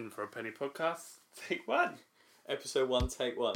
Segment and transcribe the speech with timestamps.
[0.00, 1.92] In for a Penny podcast, take one.
[2.48, 3.54] Episode one, take one.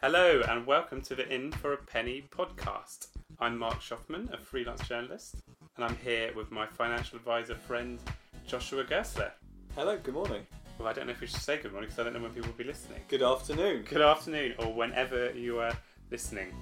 [0.00, 3.08] Hello, and welcome to the In for a Penny podcast.
[3.40, 5.34] I'm Mark Schoffman, a freelance journalist,
[5.74, 7.98] and I'm here with my financial advisor friend
[8.46, 9.32] Joshua Gersler.
[9.74, 10.46] Hello, good morning.
[10.78, 12.30] Well, I don't know if we should say good morning because I don't know when
[12.30, 13.00] people will be listening.
[13.08, 13.82] Good afternoon.
[13.90, 15.76] Good afternoon, or whenever you are
[16.08, 16.52] listening.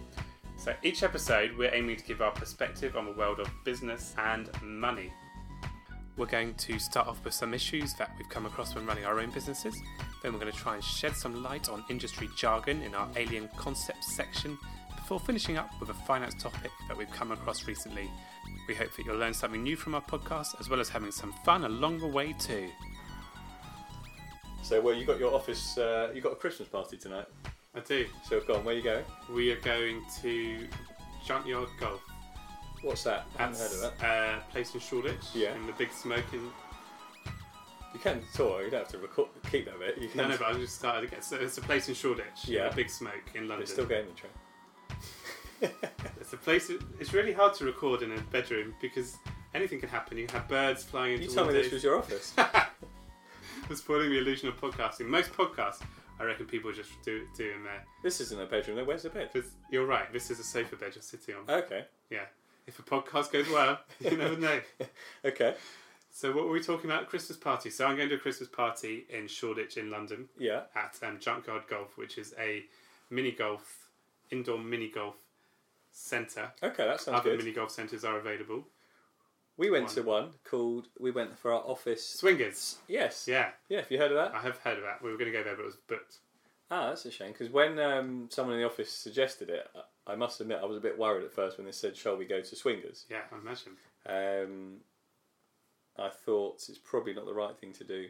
[0.61, 4.51] So, each episode, we're aiming to give our perspective on the world of business and
[4.63, 5.11] money.
[6.19, 9.21] We're going to start off with some issues that we've come across when running our
[9.21, 9.75] own businesses.
[10.23, 13.49] Then, we're going to try and shed some light on industry jargon in our alien
[13.57, 14.59] concepts section
[14.97, 18.11] before finishing up with a finance topic that we've come across recently.
[18.69, 21.33] We hope that you'll learn something new from our podcast as well as having some
[21.43, 22.69] fun along the way, too.
[24.63, 27.29] So, well, you got your office, uh, you got a Christmas party tonight.
[27.75, 28.07] I do.
[28.29, 29.05] So, go on, where you going?
[29.33, 30.67] We are going to
[31.25, 32.01] Junkyard Golf.
[32.83, 33.27] What's that?
[33.39, 34.05] I haven't heard of that.
[34.05, 35.25] Uh, place in Shoreditch.
[35.35, 35.55] Yeah.
[35.55, 36.51] In the big smoking.
[37.93, 39.99] You can tour, you don't have to record, keep that bit.
[39.99, 41.23] You can No, no, but I just started again.
[41.23, 42.47] So it's a place in Shoreditch.
[42.47, 42.69] Yeah.
[42.69, 43.63] A big smoke in London.
[43.63, 44.33] It's still gaming train.
[46.21, 46.71] It's a place.
[46.99, 49.17] It's really hard to record in a bedroom because
[49.53, 50.17] anything can happen.
[50.17, 52.33] You have birds flying into You told me this was your office.
[53.69, 55.07] We're spoiling the illusion of podcasting.
[55.07, 55.83] Most podcasts,
[56.21, 57.85] I reckon, people just do do in there.
[58.03, 59.31] this isn't a bedroom, then where's the bed?
[59.33, 60.13] But you're right.
[60.13, 61.49] This is a sofa bed you're sitting on.
[61.53, 62.27] Okay, Yeah.
[62.67, 64.61] If a podcast goes well, you never know.
[65.25, 65.55] okay,
[66.13, 67.09] So what were we talking about?
[67.09, 67.71] Christmas party.
[67.71, 70.63] So I'm going to a Christmas party in Shoreditch in London yeah.
[70.77, 72.65] at um, Junkyard Golf, which is a
[73.09, 73.89] mini golf,
[74.31, 75.17] indoor mini golf
[75.91, 76.53] centre.
[76.63, 77.39] Okay, that sounds Other good.
[77.41, 78.67] mini golf centres are available.
[79.61, 79.95] We went One.
[79.95, 82.05] to one called, we went for our office.
[82.09, 82.79] Swingers.
[82.89, 83.27] Yes.
[83.29, 84.35] Yeah, Yeah, have you heard of that?
[84.35, 85.03] I have heard of that.
[85.03, 86.17] We were going to go there, but it was booked.
[86.71, 89.69] Ah, that's a shame because when um, someone in the office suggested it,
[90.07, 92.25] I- must admit I was a bit worried at first when they said, "Shall we
[92.25, 93.73] go to Swingers?" Yeah, I imagine.
[94.07, 94.77] Um,
[95.99, 98.07] I thought it's probably not the right thing to do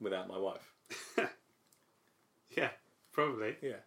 [0.00, 0.72] without my wife.
[2.56, 2.68] Yeah,
[3.12, 3.56] probably.
[3.62, 3.80] Yeah.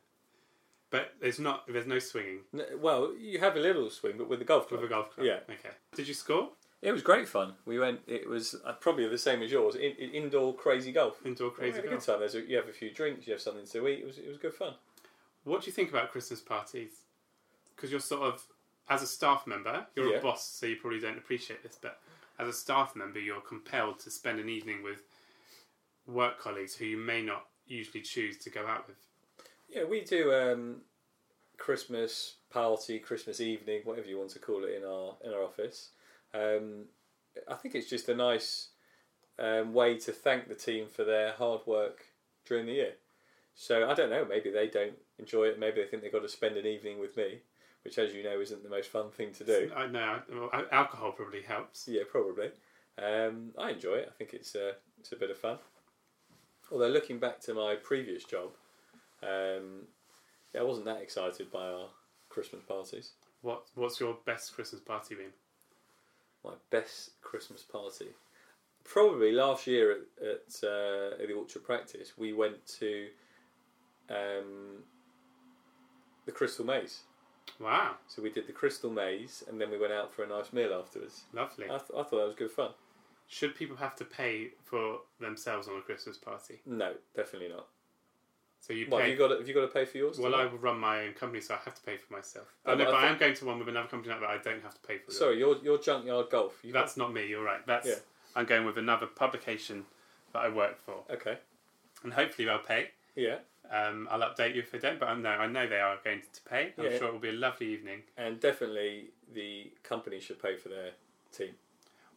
[0.89, 1.67] But there's not.
[1.67, 4.81] There's no swinging N- well, you have a little swing, but with the golf club.
[4.81, 5.25] with a golf club.
[5.27, 5.39] Yeah.
[5.49, 5.75] Okay.
[5.95, 6.49] Did you score
[6.85, 7.53] It was great fun.
[7.65, 8.01] We went.
[8.05, 9.73] It was uh, probably the same as yours.
[9.75, 11.15] In, in, indoor crazy golf.
[11.25, 12.05] indoor we crazy had a golf?
[12.05, 12.19] good time.
[12.19, 13.25] There's a, you have a few drinks.
[13.25, 14.01] You have something to eat.
[14.01, 14.73] It was it was good fun.
[15.45, 16.91] What do you think about Christmas parties?
[17.75, 18.43] Because you're sort of,
[18.87, 20.19] as a staff member, you're Yeah.
[20.19, 21.99] a boss, so you probably don't appreciate this, but
[22.39, 25.01] as a staff member, you're compelled to spend an evening with
[26.07, 28.97] work colleagues who you may not usually choose to go out with.
[29.69, 30.81] Yeah, we do um,
[31.57, 35.89] Christmas party, Christmas evening, whatever you want to call it, in our in our office.
[36.35, 36.85] Um,
[37.47, 38.69] I think it's just a nice
[39.39, 42.05] um, way to thank the team for their hard work
[42.45, 42.93] during the year.
[43.55, 44.25] So I don't know.
[44.25, 45.59] Maybe they don't enjoy it.
[45.59, 47.39] Maybe they think they've got to spend an evening with me,
[47.83, 49.71] which, as you know, isn't the most fun thing to do.
[49.75, 51.87] I know well, alcohol probably helps.
[51.87, 52.51] Yeah, probably.
[52.97, 54.09] Um, I enjoy it.
[54.09, 55.57] I think it's a it's a bit of fun.
[56.71, 58.49] Although looking back to my previous job,
[59.21, 59.87] um,
[60.53, 61.89] yeah, I wasn't that excited by our
[62.29, 63.11] Christmas parties.
[63.41, 65.31] What What's your best Christmas party been?
[66.45, 68.07] My best Christmas party,
[68.83, 73.07] probably last year at at, uh, at the Orchard Practice, we went to
[74.09, 74.83] um,
[76.25, 77.01] the Crystal Maze.
[77.59, 80.51] Wow, So we did the Crystal Maze, and then we went out for a nice
[80.51, 81.23] meal afterwards.
[81.31, 81.65] lovely.
[81.65, 82.71] I, th- I thought that was good fun.
[83.27, 86.59] Should people have to pay for themselves on a Christmas party?
[86.65, 87.67] No, definitely not.
[88.65, 89.09] So you What, pay.
[89.09, 89.27] have you got?
[89.33, 90.17] To, have you got to pay for yours?
[90.17, 90.33] well.
[90.33, 92.47] I will run my own company, so I have to pay for myself.
[92.65, 94.29] Oh, no, but I I am going to one with another company like that.
[94.29, 95.11] I don't have to pay for.
[95.11, 96.57] Sorry, your your junkyard golf.
[96.63, 97.27] You That's not me.
[97.27, 97.65] You're right.
[97.67, 97.95] That's Yeah.
[98.35, 99.85] I'm going with another publication
[100.33, 101.37] that I work for, okay.
[102.03, 102.89] and hopefully they'll pay.
[103.15, 103.37] Yeah,
[103.71, 106.21] Um, I'll update you if they don't, but I know I know they are going
[106.21, 106.73] to pay.
[106.77, 106.97] I'm Yeah.
[106.97, 108.03] sure it will be a lovely evening.
[108.17, 110.91] and definitely the company should pay for their
[111.31, 111.53] team.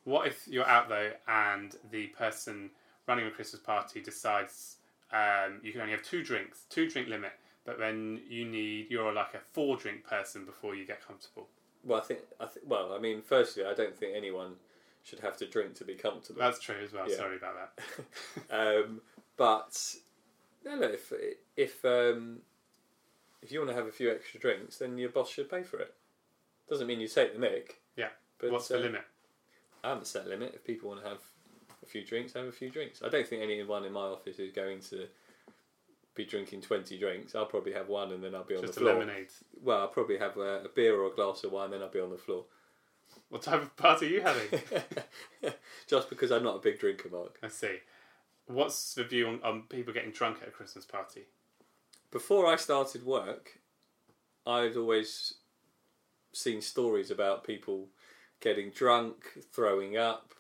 [0.05, 2.71] What if you're out though, and the person
[3.07, 4.78] running a Christmas party decides
[5.13, 7.33] um, you can only have two drinks, two drink limit,
[7.65, 11.49] but then you need you're like a four drink person before you get comfortable.
[11.85, 14.55] Well, I think I th- well, I mean, firstly, I don't think anyone
[15.03, 16.41] should have to drink to be comfortable.
[16.41, 17.09] That's true as well.
[17.09, 17.17] Yeah.
[17.17, 17.55] Sorry about
[18.51, 18.51] that.
[18.85, 19.01] um,
[19.37, 19.95] but
[20.65, 21.13] no, no, if
[21.57, 22.39] if um,
[23.43, 25.79] if you want to have a few extra drinks, then your boss should pay for
[25.79, 25.95] it.
[26.69, 27.71] Doesn't mean you take the mick.
[27.97, 28.09] Yeah.
[28.39, 29.03] But What's uh, the limit?
[29.83, 30.53] I haven't set a limit.
[30.55, 31.21] If people want to have
[31.89, 33.03] few drinks, have a few drinks.
[33.05, 35.07] I don't think anyone in my office is going to
[36.15, 37.35] be drinking 20 drinks.
[37.35, 38.99] I'll probably have one and then I'll be on Just the a floor.
[38.99, 39.29] lemonade.
[39.63, 42.01] Well, I'll probably have a, a beer or a glass of wine, then I'll be
[42.01, 42.45] on the floor.
[43.31, 44.61] What type of party are you having?
[45.87, 47.39] Just because I'm not a big drinker, Mark.
[47.43, 47.77] I see.
[48.47, 51.23] What's the view on, on people getting drunk at a Christmas party?
[52.11, 53.61] Before I started work,
[54.47, 55.35] I'd always
[56.33, 57.89] seen stories about people
[58.41, 60.33] getting drunk, throwing up,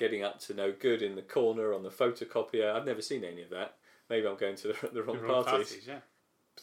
[0.00, 2.74] getting up to no good in the corner on the photocopier.
[2.74, 3.76] I've never seen any of that.
[4.08, 5.68] Maybe I'm going to the, the wrong The wrong parties.
[5.68, 6.00] parties, yeah.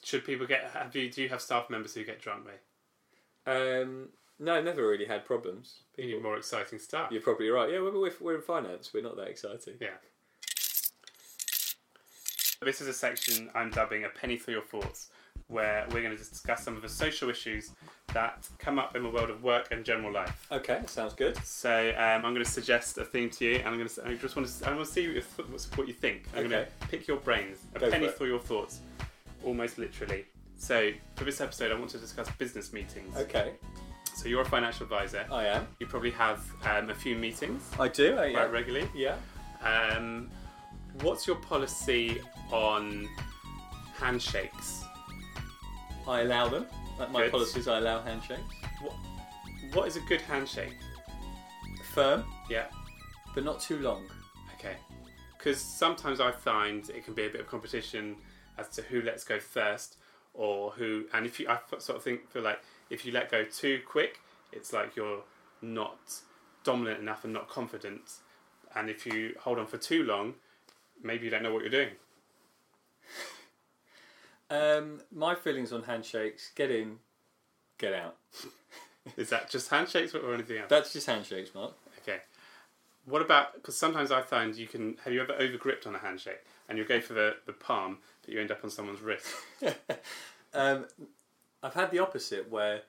[0.04, 0.70] Should people get?
[0.74, 1.10] Have you?
[1.10, 2.44] Do you have staff members who get drunk?
[2.46, 3.82] Ray?
[3.82, 5.84] Um, no, never really had problems.
[5.98, 7.10] You need more exciting stuff.
[7.12, 7.72] You're probably right.
[7.72, 8.92] Yeah, we're, we're, we're in finance.
[8.94, 9.76] We're not that exciting.
[9.80, 9.98] Yeah.
[12.62, 15.10] This is a section I'm dubbing a penny for your thoughts,
[15.48, 17.72] where we're going to discuss some of the social issues
[18.18, 20.48] that come up in the world of work and general life.
[20.52, 21.38] Okay, sounds good.
[21.46, 24.08] So um, I'm going to suggest a theme to you, and I'm going to.
[24.08, 24.68] I just want to.
[24.68, 25.24] I want to see what you,
[25.76, 26.24] what you think.
[26.36, 26.70] I'm going Okay.
[26.82, 27.58] to pick your brains.
[27.76, 28.80] A Go penny for for your thoughts,
[29.44, 30.26] almost literally.
[30.58, 33.16] So for this episode, I want to discuss business meetings.
[33.16, 33.52] Okay,
[34.16, 35.24] So you're a financial advisor.
[35.32, 35.68] I am.
[35.80, 36.40] You probably have
[36.72, 38.18] um, a few meetings I do.
[38.18, 38.90] I, quite regularly.
[38.96, 39.16] yeah.
[39.74, 40.32] Um,
[41.02, 42.20] what's your policy
[42.52, 43.08] on
[44.00, 44.84] handshakes?
[46.08, 46.66] I allow them.
[47.00, 47.32] Like my Good.
[47.32, 48.42] policies, I allow handshakes.
[49.74, 50.74] What is a good handshake?
[51.94, 52.68] Firm, Yeah.
[53.36, 54.10] but not too long.
[54.56, 54.78] Okay.
[55.38, 58.18] Because sometimes I find it can be a bit of competition
[58.58, 59.98] as to who lets go first,
[60.34, 61.06] or who.
[61.14, 62.60] And if you, I f- sort of think feel like
[62.90, 64.20] if you let go too quick,
[64.52, 65.24] it's like you're
[65.62, 66.00] not
[66.64, 68.14] dominant enough and not confident.
[68.76, 70.36] And if you hold on for too long,
[71.04, 71.92] maybe you don't know what you're doing.
[74.50, 77.00] Um, my feelings on handshakes: get in,
[77.78, 78.18] get out.
[79.18, 80.70] Is that just handshakes or anything else?
[80.70, 81.74] That's just handshakes, Mark.
[82.02, 82.20] Okay.
[83.06, 86.00] What about because sometimes I find you can have you ever over gripped on a
[86.00, 89.28] handshake and you go for the, the palm but you end up on someone's wrist.
[90.54, 90.86] um,
[91.64, 92.82] I've had the opposite where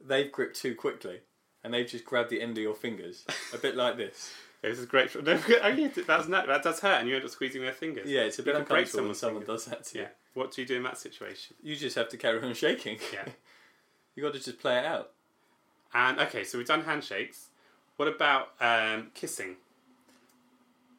[0.00, 1.20] they've gripped too quickly
[1.64, 3.24] and they've just grabbed the end of your fingers,
[3.54, 4.32] a bit like this.
[4.62, 5.14] This is great.
[5.24, 8.08] No, okay, that's not, that does hurt and you end up squeezing their fingers.
[8.08, 9.64] Yeah, it's a bit uncomfortable when someone fingers.
[9.64, 10.04] does that to you.
[10.04, 10.10] Yeah.
[10.34, 11.56] What do you do in that situation?
[11.62, 12.98] You just have to carry on shaking.
[13.12, 13.24] Yeah.
[14.14, 15.10] you got to just play it out.
[15.92, 17.48] And okay, so we've done handshakes.
[17.96, 19.56] What about um, kissing?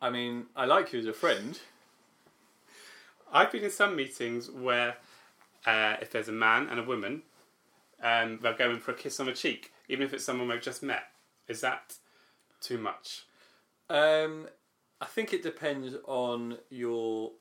[0.01, 1.57] I mean, I like you as a friend.
[3.31, 4.98] I've been in some meetings where
[5.66, 7.24] uh, if there's a man and a woman,
[8.04, 10.83] um, they're going for a kiss on the cheek, even if it's someone we've just
[10.83, 11.06] met.
[11.48, 11.95] Is that
[12.62, 13.24] too much?
[13.89, 14.47] Um,
[15.01, 17.31] I think it depends on your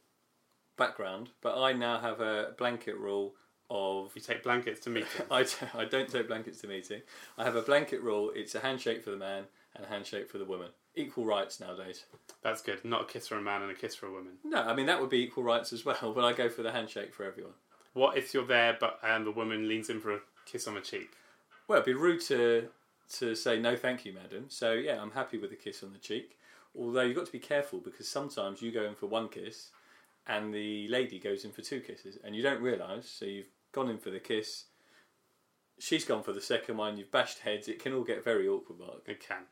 [0.77, 3.35] background, but I now have a blanket rule
[3.71, 5.12] of You take blankets to meetings.
[5.31, 7.03] I, t- I don't take blankets to meeting.
[7.39, 8.31] I have a blanket rule.
[8.35, 9.44] It's a handshake for the man
[9.75, 10.69] and a handshake for the woman.
[10.94, 12.05] Equal rights nowadays.
[12.43, 12.85] That's good.
[12.85, 14.33] Not a kiss for a man and a kiss for a woman.
[14.44, 16.73] No, I mean that would be equal rights as well, but I go for the
[16.73, 17.55] handshake for everyone.
[17.94, 20.81] What if you're there, but um, the woman leans in for a kiss on the
[20.81, 21.11] cheek?
[21.67, 22.69] Well, it'd be rude to
[23.19, 24.47] to say no, thank you, madam.
[24.49, 26.38] So yeah, I'm happy with a kiss on the cheek.
[26.79, 29.70] Although you've got to be careful because sometimes you go in for one kiss,
[30.26, 33.09] and the lady goes in for two kisses, and you don't realise.
[33.09, 34.64] So you've gone in for the kiss.
[35.79, 36.97] She's gone for the second one.
[36.97, 37.69] You've bashed heads.
[37.69, 39.03] It can all get very awkward, Mark.
[39.06, 39.43] It can.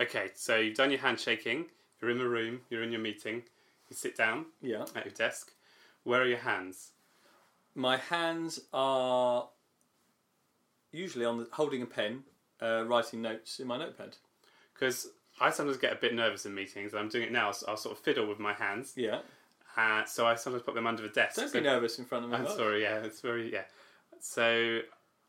[0.00, 1.66] Okay, so you've done your handshaking.
[2.00, 2.60] You're in the room.
[2.68, 3.44] You're in your meeting.
[3.88, 4.84] You sit down Yeah.
[4.94, 5.52] at your desk.
[6.02, 6.90] Where are your hands?
[7.74, 9.48] My hands are
[10.92, 12.24] usually on the, holding a pen,
[12.60, 14.16] uh, writing notes in my notepad.
[14.74, 15.08] Because
[15.40, 16.92] I sometimes get a bit nervous in meetings.
[16.92, 17.52] and I'm doing it now.
[17.52, 18.92] So I'll sort of fiddle with my hands.
[18.96, 19.20] Yeah.
[19.76, 21.36] Uh, so I sometimes put them under the desk.
[21.36, 22.36] Don't So- be nervous in front of me.
[22.36, 22.82] I'm sorry.
[22.82, 23.64] Yeah, it's very yeah.
[24.20, 24.80] So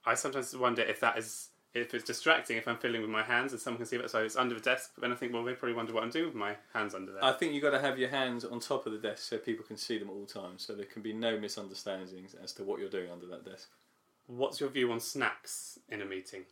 [0.06, 3.52] I sometimes wonder if that is if it's distracting if I'm fiddling with my hands
[3.52, 4.10] and someone can see that.
[4.10, 4.92] So it's under the desk.
[4.96, 7.12] But then I think, well, they probably wonder what I'm doing with my hands under
[7.12, 7.24] there.
[7.24, 9.64] I think you've got to have your hands on top of the desk so people
[9.66, 12.80] can see them at all times, so there can be no misunderstandings as to what
[12.80, 13.68] you're doing under that desk.
[14.28, 16.46] What's your view on snacks in a meeting?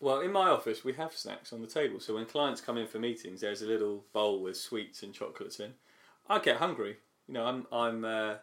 [0.00, 2.86] Well, in my office, we have snacks on the table, so when clients come in
[2.86, 5.74] for meetings, there's a little bowl with sweets and chocolates in.
[6.28, 6.98] I get hungry.
[7.26, 8.34] You know, I'm I'm uh,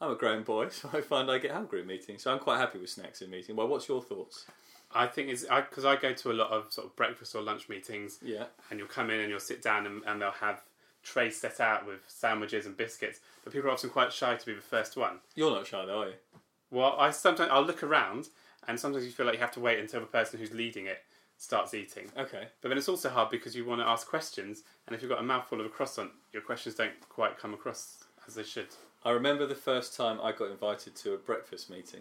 [0.00, 2.22] I'm a grown boy, so I find I get hungry in meetings.
[2.22, 3.56] So I'm quite happy with snacks in meeting.
[3.56, 4.46] Well, what's your thoughts?
[4.94, 7.68] I think it's because I, go to a lot of sort of breakfast or lunch
[7.68, 10.62] meetings, Yeah, and you'll come in and you'll sit down and, and they'll have
[11.02, 13.20] trays set out with sandwiches and biscuits.
[13.42, 15.18] But people are often quite shy to be the first one.
[15.34, 16.14] you're not shy though, are you?
[16.70, 18.28] Well, I sometimes I'll look around,
[18.68, 21.02] and sometimes you feel like you have to wait until the person who's leading it
[21.36, 22.10] starts eating.
[22.16, 22.48] Okay.
[22.60, 25.20] But then it's also hard because you want to ask questions, and if you've got
[25.20, 28.68] a mouthful of a croissant, your questions don't quite come across as they should.
[29.04, 32.00] I remember the first time I got invited to a breakfast meeting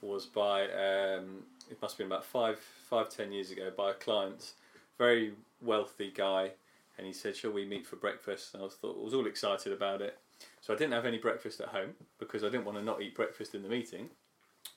[0.00, 3.94] was by um, it must have been about five five ten years ago by a
[3.94, 4.54] client,
[4.98, 6.50] very wealthy guy,
[6.98, 9.26] and he said, "Shall we meet for breakfast?" And I was thought I was all
[9.26, 10.18] excited about it.
[10.60, 13.14] So I didn't have any breakfast at home because I didn't want to not eat
[13.14, 14.10] breakfast in the meeting.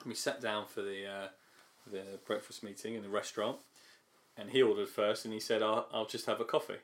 [0.05, 1.27] We sat down for the uh,
[1.91, 3.57] the breakfast meeting in the restaurant,
[4.37, 6.79] and he ordered first, and he said, "I'll, I'll just have a coffee."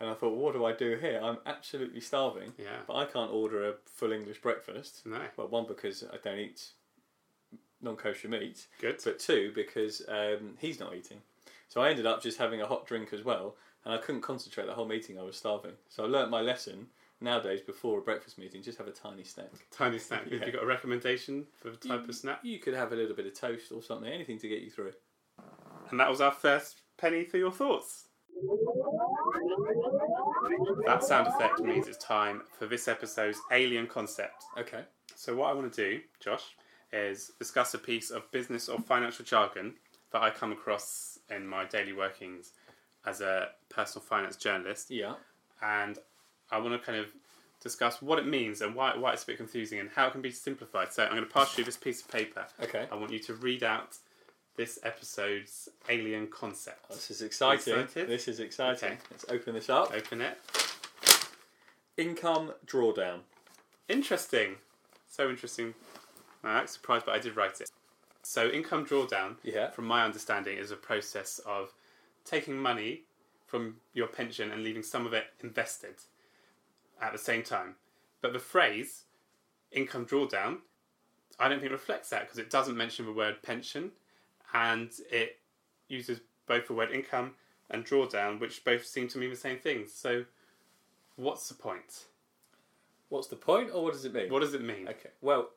[0.00, 1.20] And I thought, well, what do I do here?
[1.22, 2.52] I'm absolutely starving.
[2.58, 2.78] Yeah.
[2.86, 5.02] But I can't order a full English breakfast.
[5.06, 5.20] No.
[5.36, 6.70] Well, one because I don't eat
[7.80, 9.00] non-kosher meat, Good.
[9.04, 11.18] but two because um, he's not eating.
[11.68, 14.66] So I ended up just having a hot drink as well, and I couldn't concentrate
[14.66, 15.18] the whole meeting.
[15.18, 15.72] I was starving.
[15.88, 16.88] So I learnt my lesson.
[17.20, 19.50] Nowadays, before a breakfast meeting, just have a tiny snack.
[19.70, 20.24] Tiny snack.
[20.26, 20.38] Yeah.
[20.38, 22.40] Have you got a recommendation for the type you, of snack?
[22.42, 24.92] You could have a little bit of toast or something, anything to get you through.
[25.90, 28.08] And that was our first penny for your thoughts.
[30.86, 34.44] That sound effect means it's time for this episode's alien concept.
[34.58, 34.82] Okay.
[35.14, 36.56] So, what I want to do, Josh,
[36.92, 39.74] is discuss a piece of business or financial jargon
[40.12, 42.52] that I come across in my daily workings
[43.06, 44.90] as a personal finance journalist.
[44.90, 45.14] Yeah.
[45.62, 45.98] And
[46.54, 47.06] I want to kind of
[47.60, 50.20] discuss what it means and why, why it's a bit confusing and how it can
[50.22, 50.92] be simplified.
[50.92, 52.46] So, I'm going to pass you this piece of paper.
[52.62, 52.86] Okay.
[52.90, 53.96] I want you to read out
[54.56, 56.88] this episode's alien concept.
[56.90, 57.78] This is exciting.
[57.80, 58.08] Excited?
[58.08, 58.92] This is exciting.
[58.92, 58.98] Okay.
[59.10, 59.92] Let's open this up.
[59.94, 60.38] Open it.
[61.96, 63.20] Income drawdown.
[63.88, 64.56] Interesting.
[65.08, 65.74] So interesting.
[66.42, 67.70] I'm actually surprised, but I did write it.
[68.22, 69.70] So, income drawdown, Yeah.
[69.70, 71.72] from my understanding, is a process of
[72.24, 73.02] taking money
[73.46, 75.96] from your pension and leaving some of it invested
[77.04, 77.76] at the same time.
[78.20, 79.04] But the phrase
[79.70, 80.58] income drawdown,
[81.38, 83.90] I don't think reflects that because it doesn't mention the word pension
[84.52, 85.38] and it
[85.88, 87.32] uses both the word income
[87.70, 89.84] and drawdown, which both seem to mean the same thing.
[89.86, 90.24] So,
[91.16, 92.04] what's the point?
[93.08, 94.30] What's the point, or what does it mean?
[94.30, 94.88] What does it mean?
[94.88, 95.10] Okay.
[95.20, 95.50] Well,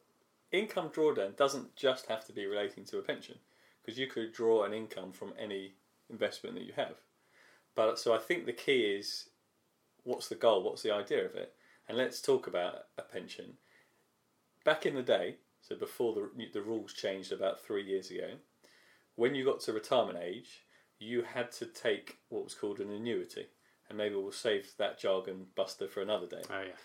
[0.51, 3.35] income drawdown doesn't just have to be relating to a pension,
[3.81, 5.73] because you could draw an income from any
[6.09, 6.95] investment that you have.
[7.75, 9.29] But so I think the key is
[10.07, 10.63] what's the goal?
[10.63, 11.53] What's the idea of it?
[11.87, 13.53] And let's talk about a pension.
[14.63, 18.31] Back in the day, so before the the rules changed about three years ago,
[19.15, 20.63] when you got to retirement age,
[20.99, 23.47] you had to take what was called an annuity,
[23.89, 26.41] and maybe we'll save that jargon buster for another day.
[26.49, 26.77] Oh, yeah.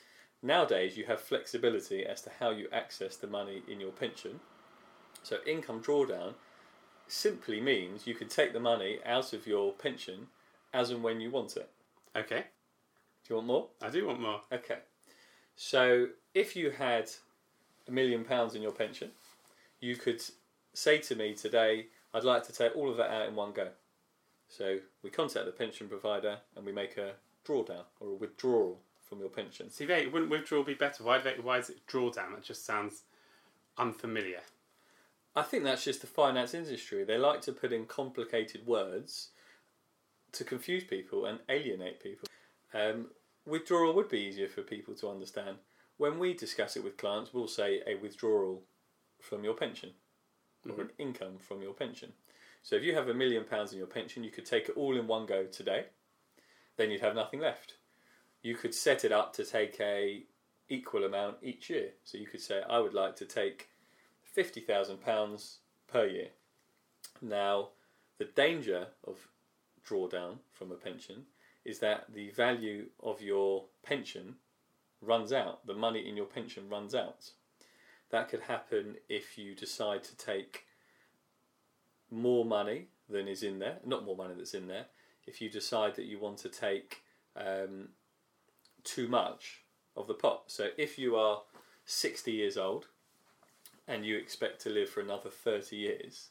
[0.42, 4.40] Nowadays, you have flexibility as to how you access the money in your pension.
[5.22, 6.34] So, income drawdown
[7.06, 10.26] simply means you can take the money out of your pension
[10.74, 11.70] as and when you want it.
[12.16, 12.46] Okay.
[13.24, 13.68] Do you want more?
[13.80, 14.40] I do want more.
[14.52, 14.78] Okay.
[15.54, 17.10] So, if you had
[17.86, 19.10] a million pounds in your pension,
[19.80, 20.22] you could
[20.72, 23.68] say to me today, I'd like to take all of that out in one go.
[24.48, 27.12] So, we contact the pension provider and we make a
[27.46, 29.70] drawdown or a withdrawal from your pension.
[29.70, 31.04] See, they, wouldn't withdrawal be better?
[31.04, 32.34] Why, they, why is it drawdown?
[32.34, 33.02] That just sounds
[33.76, 34.40] unfamiliar.
[35.34, 37.04] I think that's just the finance industry.
[37.04, 39.28] They like to put in complicated words
[40.32, 42.28] to confuse people and alienate people.
[42.74, 43.06] Um,
[43.46, 45.56] withdrawal would be easier for people to understand.
[45.96, 48.62] When we discuss it with clients, we'll say a withdrawal
[49.20, 49.90] from your pension
[50.68, 52.12] or an income from your pension.
[52.62, 54.96] So if you have a million pounds in your pension, you could take it all
[54.96, 55.86] in one go today,
[56.76, 57.74] then you'd have nothing left.
[58.42, 60.24] You could set it up to take a
[60.68, 61.90] equal amount each year.
[62.04, 63.68] So you could say, I would like to take
[64.22, 66.28] fifty thousand pounds per year.
[67.20, 67.70] Now,
[68.18, 69.28] the danger of
[69.86, 71.26] drawdown from a pension
[71.64, 74.36] is that the value of your pension
[75.00, 75.66] runs out.
[75.66, 77.30] The money in your pension runs out.
[78.10, 80.66] That could happen if you decide to take
[82.10, 84.86] more money than is in there, not more money that's in there.
[85.26, 87.02] If you decide that you want to take
[87.36, 87.88] um,
[88.84, 89.62] too much
[89.96, 90.44] of the pot.
[90.48, 91.42] So if you are
[91.86, 92.86] 60 years old
[93.86, 96.28] and you expect to live for another 30 years,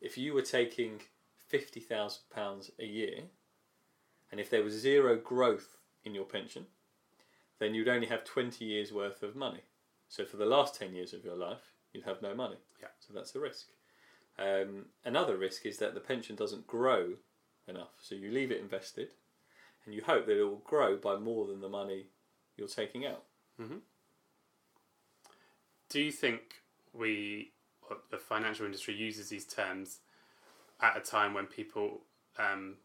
[0.00, 1.00] if you were taking
[1.52, 3.20] £50,000 a year
[4.30, 6.66] and if there was zero growth in your pension,
[7.58, 9.62] then you'd only have 20 years worth of money.
[10.08, 12.56] So for the last 10 years of your life, you'd have no money.
[12.80, 12.88] Yeah.
[12.98, 13.66] So that's a risk.
[14.38, 17.14] Um, another risk is that the pension doesn't grow
[17.68, 17.92] enough.
[18.00, 19.08] So you leave it invested
[19.84, 22.06] and you hope that it will grow by more than the money
[22.56, 23.24] you're taking out.
[25.88, 27.52] Do you think we,
[28.10, 29.98] the financial industry, uses these terms
[30.80, 32.02] at a time when people
[32.38, 32.76] um,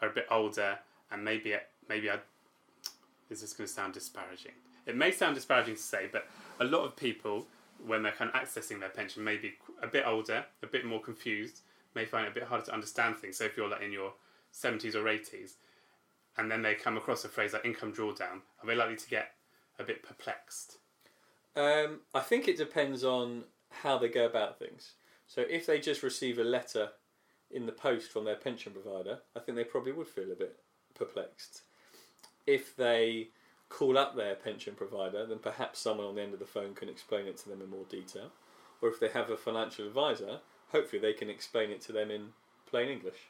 [0.00, 0.78] are a bit older
[1.10, 1.54] and maybe
[1.88, 2.18] maybe I
[3.28, 4.52] This is going to sound disparaging?
[4.86, 6.28] It may sound disparaging to say, but
[6.60, 7.46] a lot of people,
[7.84, 11.00] when they're kind of accessing their pension, may be a bit older, a bit more
[11.00, 11.60] confused,
[11.94, 13.36] may find it a bit harder to understand things.
[13.36, 14.12] So if you're like in your
[14.54, 15.54] 70s or 80s,
[16.38, 19.32] and then they come across a phrase like income drawdown, are they likely to get
[19.78, 20.78] a bit perplexed?
[21.56, 24.92] Um, I think it depends on how they go about things.
[25.26, 26.90] So if they just receive a letter
[27.50, 30.56] in the post from their pension provider, I think they probably would feel a bit
[30.94, 31.62] perplexed.
[32.46, 33.28] If they
[33.68, 36.88] call up their pension provider, then perhaps someone on the end of the phone can
[36.88, 38.30] explain it to them in more detail.
[38.82, 42.28] Or if they have a financial advisor, hopefully they can explain it to them in
[42.68, 43.28] plain English.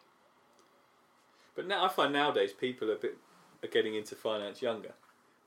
[1.54, 3.16] But now I find nowadays people are a bit
[3.64, 4.92] are getting into finance younger.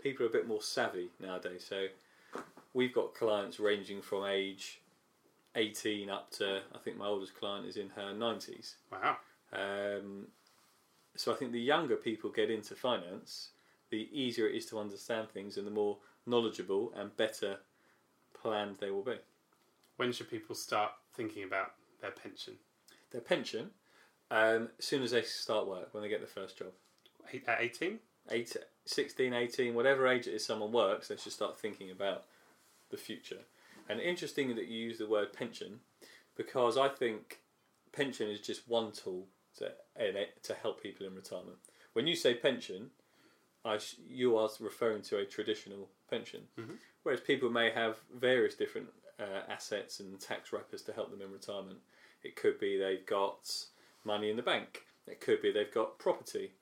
[0.01, 1.65] People are a bit more savvy nowadays.
[1.67, 1.87] So
[2.73, 4.81] we've got clients ranging from age
[5.55, 8.75] 18 up to I think my oldest client is in her 90s.
[8.91, 9.17] Wow.
[9.51, 10.27] Um,
[11.15, 13.49] so I think the younger people get into finance,
[13.89, 17.57] the easier it is to understand things and the more knowledgeable and better
[18.39, 19.17] planned they will be.
[19.97, 22.53] When should people start thinking about their pension?
[23.11, 23.71] Their pension,
[24.31, 26.69] um, as soon as they start work, when they get their first job.
[27.47, 27.99] At 18?
[28.31, 32.25] Eight, 16, 18, whatever age it is someone works, they should start thinking about
[32.91, 33.39] the future.
[33.89, 35.79] And interesting that you use the word pension
[36.35, 37.39] because I think
[37.91, 39.27] pension is just one tool
[39.57, 39.65] to,
[39.97, 41.57] in it, to help people in retirement.
[41.93, 42.91] When you say pension,
[43.65, 46.77] I sh- you are referring to a traditional pension, Mhm.
[47.03, 51.29] whereas people may have various different uh, assets and tax wrappers to help them in
[51.29, 51.79] retirement.
[52.23, 53.51] It could be they've got
[54.05, 54.85] money in the bank.
[55.07, 56.53] It could be they've got property,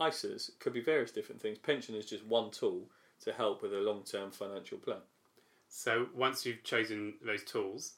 [0.00, 0.48] ISAs.
[0.48, 1.58] It could be various different things.
[1.58, 2.88] Pension is just one tool
[3.20, 5.02] to help with a long-term financial plan.
[5.68, 7.94] So once you've chosen those tools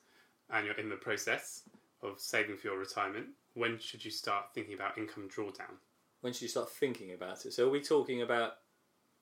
[0.51, 1.63] and you're in the process
[2.03, 5.77] of saving for your retirement, when should you start thinking about income drawdown?
[6.21, 7.53] When should you start thinking about it?
[7.53, 8.55] So are we talking about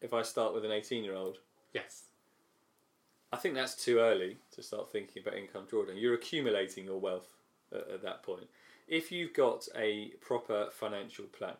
[0.00, 1.38] if I start with an 18-year-old?
[1.72, 2.04] Yes.
[3.32, 6.00] I think that's too early to start thinking about income drawdown.
[6.00, 7.28] You're accumulating your wealth
[7.72, 8.48] at, at that point.
[8.88, 11.56] If you've got a proper financial plan,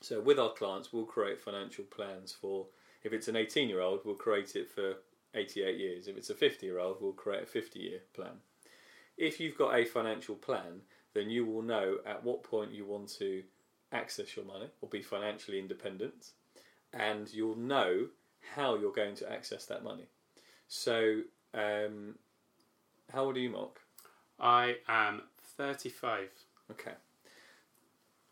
[0.00, 2.66] so with our clients, we'll create financial plans for.
[3.02, 4.96] If it's an 18 year old, we'll create it for
[5.34, 6.08] 88 years.
[6.08, 8.40] If it's a 50 year old, we'll create a 50 year plan.
[9.16, 10.80] If you've got a financial plan,
[11.14, 13.42] then you will know at what point you want to
[13.92, 16.30] access your money or be financially independent,
[16.92, 18.08] and you'll know
[18.54, 20.06] how you're going to access that money.
[20.66, 21.20] So,
[21.54, 22.16] um,
[23.12, 23.80] how old are you, Mark?
[24.40, 25.22] I am
[25.56, 26.30] 35.
[26.72, 26.92] Okay.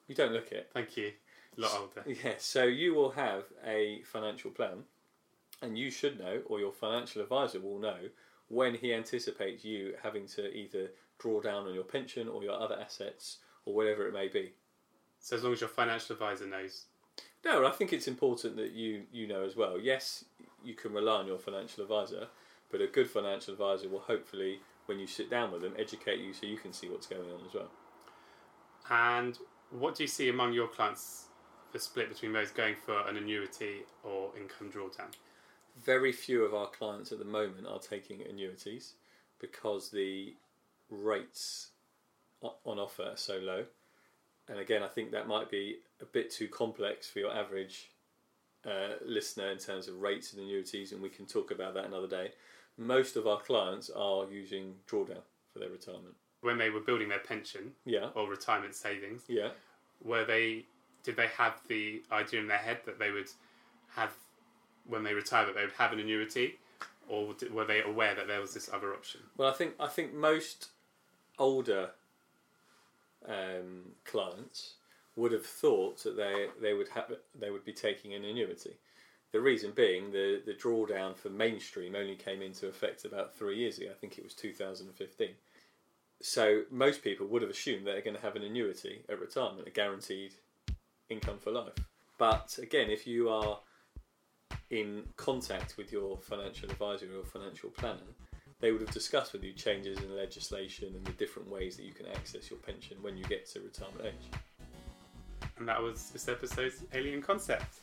[0.09, 0.71] You don't look it.
[0.75, 1.13] Thank you.
[1.57, 2.05] A lot older.
[2.25, 4.85] Yeah, so you will have a financial plan,
[5.63, 7.97] and you should know, or your financial advisor will know,
[8.49, 12.79] when he anticipates you having to either draw down on your pension or your other
[12.79, 14.53] assets or whatever it may be.
[15.21, 16.87] So as long as your financial advisor knows.
[17.45, 19.79] No, I think it's important that you you know as well.
[19.79, 20.25] Yes,
[20.65, 22.27] you can rely on your financial advisor,
[22.71, 26.33] but a good financial advisor will hopefully, when you sit down with them, educate you
[26.33, 27.71] so you can see what's going on as well.
[28.91, 29.39] And
[29.71, 31.27] what do you see among your clients,
[31.73, 35.13] the split between those going for an annuity or income drawdown?
[35.77, 38.95] Very few of our clients at the moment are taking annuities
[39.41, 40.35] because the
[40.91, 41.69] rates
[42.43, 43.65] on offer are so low.
[44.49, 47.91] And again, I think that might be a bit too complex for your average
[48.67, 52.07] uh, listener in terms of rates and annuities, and we can talk about that another
[52.09, 52.33] day.
[52.77, 56.15] Most of our clients are using drawdown for their retirement.
[56.41, 59.51] When they were building their pension Yeah, or retirement savings, yeah.
[60.03, 60.65] were they
[61.05, 63.29] did they have the idea in their head that they would
[63.95, 64.13] have
[64.87, 66.59] when they retire that they would have an annuity,
[67.09, 69.21] or were they aware that there was this other option?
[69.37, 70.69] Well, I think I think most
[71.39, 71.91] older
[73.29, 74.75] um, clients
[75.17, 78.77] would have thought that they they would have they would be taking an annuity.
[79.33, 83.79] The reason being the the drawdown for mainstream only came into effect about three years
[83.79, 83.91] ago.
[83.91, 85.29] I think it was 2015.
[86.21, 89.67] So most people would have assumed that they're going to have an annuity at retirement,
[89.67, 90.35] a guaranteed
[91.09, 91.73] income for life.
[92.17, 93.59] But again, if you are
[94.73, 98.01] in contact with your financial advisor or financial planner,
[98.61, 101.93] they would have discussed with you changes in legislation and the different ways that you
[101.93, 104.41] can access your pension when you get to retirement age.
[105.59, 107.81] And that was this episode's alien concept.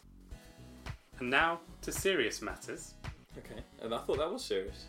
[1.19, 2.95] And now to serious matters,
[3.37, 4.87] Okay, and I thought that was serious.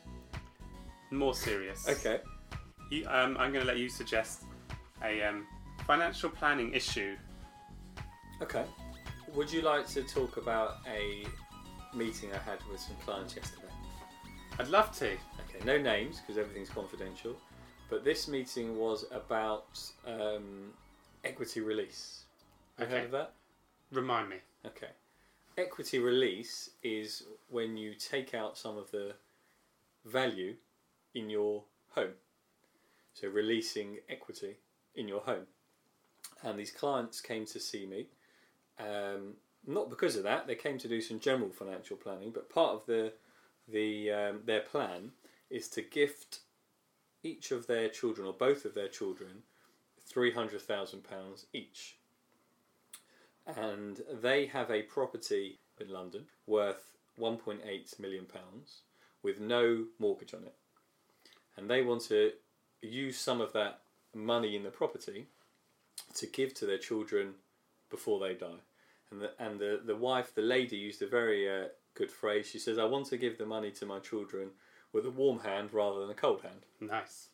[1.10, 1.86] more serious.
[1.88, 2.20] Okay,
[2.90, 4.44] You, um, I'm going to let you suggest
[5.04, 5.46] a um,
[5.86, 7.14] financial planning issue.
[8.40, 8.64] okay.
[9.34, 11.24] Would you like to talk about a
[11.94, 13.66] meeting I had with some clients yesterday?
[14.58, 15.06] I'd love to.
[15.06, 17.36] Okay, no names because everything's confidential.
[17.88, 20.72] But this meeting was about um,
[21.24, 22.24] equity release.
[22.78, 23.00] Have you Okay.
[23.02, 23.32] heard of that?
[23.90, 24.36] Remind me.
[24.64, 24.90] Okay.
[25.58, 29.14] Equity release is when you take out some of the
[30.04, 30.54] value
[31.14, 32.12] in your home.
[33.14, 34.56] So releasing equity
[34.94, 35.46] in your home.
[36.42, 38.06] And these clients came to see me.
[38.78, 39.34] Um,
[39.66, 42.86] not because of that, they came to do some general financial planning, but part of
[42.86, 43.12] the
[43.68, 45.12] the um, their plan
[45.48, 46.40] is to gift
[47.22, 49.42] each of their children or both of their children
[50.00, 51.96] three hundred thousand pounds each
[53.56, 58.82] and they have a property in London worth 1.8 million pounds
[59.22, 60.54] with no mortgage on it.
[61.56, 62.32] And they want to
[62.82, 63.80] use some of that
[64.14, 65.26] money in the property
[66.14, 67.34] to give to their children
[67.90, 68.60] before they die.
[69.10, 72.46] And the, and the, the wife, the lady, used a very uh, good phrase.
[72.48, 74.50] She says, I want to give the money to my children
[74.92, 76.60] with a warm hand rather than a cold hand.
[76.80, 77.28] Nice.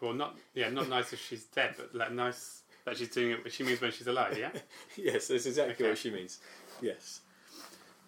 [0.00, 3.52] Well, not yeah, not nice if she's dead, but like nice That she's doing it.
[3.52, 4.36] She means when she's alive.
[4.38, 4.50] Yeah.
[4.96, 5.88] yes, that's exactly Okay.
[5.88, 6.38] what she means.
[6.80, 7.20] Yes.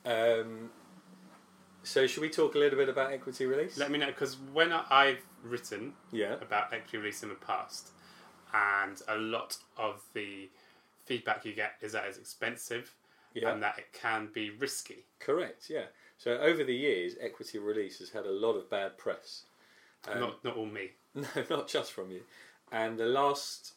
[0.04, 0.70] Um,
[1.82, 3.76] so, should we talk a little bit about equity release?
[3.78, 6.34] Let me know because when I've written yeah.
[6.40, 7.88] about equity release in the past,
[8.54, 10.48] and a lot of the
[11.08, 12.94] feedback you get is that it's expensive
[13.34, 13.50] Yeah.
[13.50, 15.04] and that it can be risky.
[15.18, 15.68] Correct.
[15.70, 15.86] Yeah.
[16.18, 19.44] So, over the years, equity release has had a lot of bad press.
[20.06, 20.90] Um, not not all me.
[21.14, 22.22] No, not just from you.
[22.70, 23.72] And the last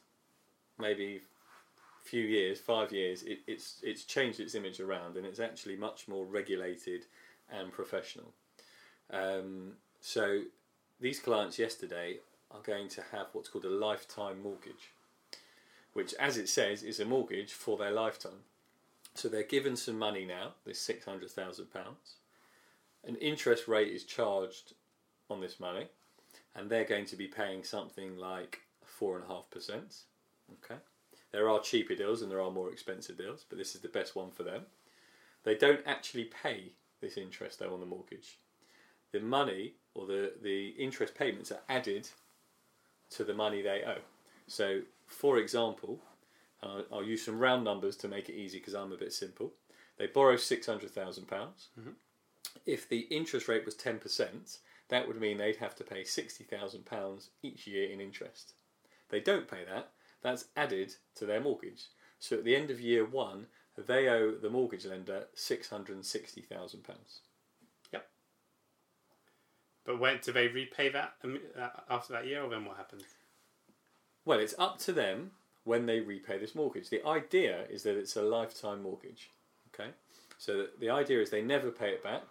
[0.77, 1.21] maybe
[2.03, 6.07] few years, five years, it, it's it's changed its image around, and it's actually much
[6.07, 7.05] more regulated
[7.49, 8.33] and professional.
[9.11, 10.41] Um, so
[10.99, 12.17] these clients yesterday
[12.51, 14.91] are going to have what's called a lifetime mortgage,
[15.93, 18.43] which, as it says, is a mortgage for their lifetime.
[19.15, 22.15] So they're given some money now, this six hundred thousand pounds.
[23.05, 24.73] An interest rate is charged
[25.29, 25.87] on this money
[26.55, 29.95] and they're going to be paying something like four and a half percent.
[30.63, 30.79] Okay,
[31.31, 34.15] there are cheaper deals and there are more expensive deals, but this is the best
[34.15, 34.63] one for them.
[35.43, 38.37] They don't actually pay this interest though on the mortgage.
[39.11, 42.07] The money or the the interest payments are added
[43.11, 44.01] to the money they owe.
[44.47, 45.99] So, for example,
[46.63, 49.53] uh, I'll use some round numbers to make it easy because I'm a bit simple.
[49.97, 51.69] They borrow six hundred thousand pounds.
[52.65, 54.57] If the interest rate was ten percent,
[54.91, 58.53] that would mean they'd have to pay £60,000 each year in interest.
[59.09, 61.85] They don't pay that, that's added to their mortgage.
[62.19, 63.47] So at the end of year one,
[63.77, 66.75] they owe the mortgage lender £660,000.
[67.93, 68.07] Yep.
[69.85, 73.03] But when do they repay that um, uh, after that year, or then what happens?
[74.25, 75.31] Well, it's up to them
[75.63, 76.89] when they repay this mortgage.
[76.89, 79.31] The idea is that it's a lifetime mortgage.
[79.73, 79.91] Okay?
[80.37, 82.23] So the- idea is they never pay it back.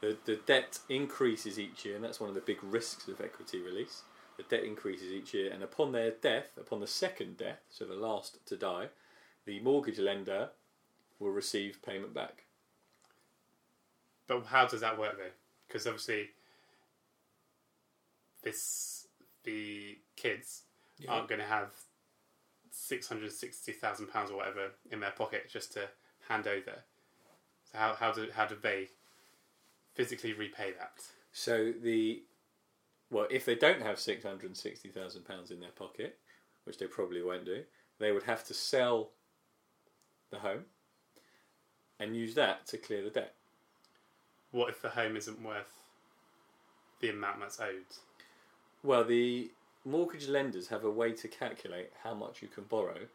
[0.00, 3.60] The, the debt increases each year, and that's one of the big risks of equity
[3.60, 4.02] release.
[4.36, 7.94] The debt increases each year, and upon their death, upon the second death, so the
[7.94, 8.88] last to die,
[9.46, 10.50] the mortgage lender
[11.18, 12.44] will receive payment back.
[14.26, 15.30] But how does that work though?
[15.66, 16.30] Because obviously,
[18.42, 19.06] this
[19.44, 20.62] the kids
[21.08, 21.72] aren't going to have
[22.70, 25.88] six hundred sixty thousand pounds or whatever in their pocket just to
[26.28, 26.82] hand over.
[27.70, 28.88] So how how do how do they
[29.94, 31.02] physically repay that?
[31.32, 32.22] So the
[33.10, 36.18] well, if they don't have six hundred sixty thousand pounds in their pocket,
[36.64, 37.62] which they probably won't do,
[37.98, 39.10] they would have to sell
[40.30, 40.64] the home
[42.00, 43.34] and use that to clear the debt.
[44.50, 45.78] What if the home isn't worth
[47.00, 47.84] the amount that's owed?
[48.82, 49.50] Well, the
[49.84, 53.06] mortgage lenders have a way to calculate how much you can borrow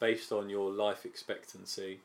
[0.00, 2.00] based on your life expectancy,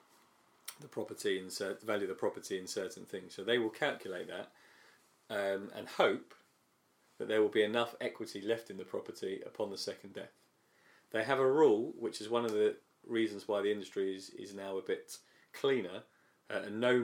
[0.80, 3.36] the property and the value of the property and certain things.
[3.36, 4.52] So they will calculate that
[5.30, 6.34] um, and hope
[7.18, 10.34] that there will be enough equity left in the property upon the second death.
[11.12, 12.76] They have a rule, which is one of the
[13.08, 15.18] reasons why the industry is, is now a bit
[15.54, 16.04] cleaner,
[16.50, 17.04] uh, a no